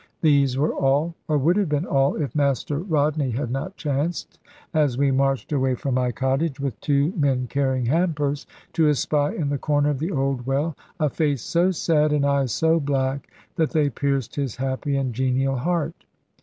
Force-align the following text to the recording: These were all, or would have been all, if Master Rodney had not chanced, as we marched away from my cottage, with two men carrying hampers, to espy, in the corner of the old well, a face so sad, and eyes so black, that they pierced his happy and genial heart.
These 0.21 0.57
were 0.57 0.73
all, 0.73 1.13
or 1.27 1.37
would 1.37 1.57
have 1.57 1.69
been 1.69 1.85
all, 1.85 2.15
if 2.15 2.33
Master 2.33 2.79
Rodney 2.79 3.29
had 3.29 3.51
not 3.51 3.77
chanced, 3.77 4.39
as 4.73 4.97
we 4.97 5.11
marched 5.11 5.51
away 5.51 5.75
from 5.75 5.93
my 5.93 6.11
cottage, 6.11 6.59
with 6.59 6.81
two 6.81 7.13
men 7.15 7.45
carrying 7.45 7.85
hampers, 7.85 8.47
to 8.73 8.89
espy, 8.89 9.37
in 9.37 9.49
the 9.49 9.59
corner 9.59 9.91
of 9.91 9.99
the 9.99 10.11
old 10.11 10.47
well, 10.47 10.75
a 10.99 11.07
face 11.07 11.43
so 11.43 11.69
sad, 11.69 12.11
and 12.13 12.25
eyes 12.25 12.51
so 12.51 12.79
black, 12.79 13.29
that 13.57 13.69
they 13.69 13.91
pierced 13.91 14.37
his 14.37 14.55
happy 14.55 14.95
and 14.97 15.13
genial 15.13 15.57
heart. 15.57 16.03